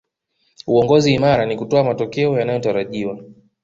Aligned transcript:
uongozi 0.67 1.13
imara 1.13 1.45
ni 1.45 1.55
kutoa 1.57 1.83
matokeo 1.83 2.39
yanayotarajiwa 2.39 3.19